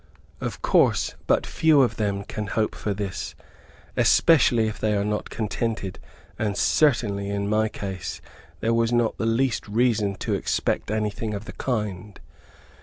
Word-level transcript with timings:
Of 0.39 0.63
course, 0.63 1.13
but 1.27 1.45
few 1.45 1.83
of 1.83 1.97
them 1.97 2.23
can 2.23 2.47
hope 2.47 2.73
for 2.73 2.91
this, 2.91 3.35
especially, 3.95 4.65
if 4.67 4.79
they 4.79 4.95
are 4.95 5.05
not 5.05 5.29
contented; 5.29 5.99
and 6.39 6.57
certainly, 6.57 7.29
in 7.29 7.47
my 7.47 7.69
case 7.69 8.19
there 8.61 8.73
was 8.73 8.91
not 8.91 9.15
the 9.19 9.27
least 9.27 9.67
reason 9.67 10.15
to 10.15 10.33
expect 10.33 10.89
anything 10.89 11.35
of 11.35 11.45
the 11.45 11.53
kind. 11.53 12.19